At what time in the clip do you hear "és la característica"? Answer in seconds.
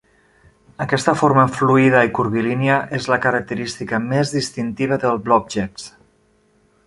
3.01-4.01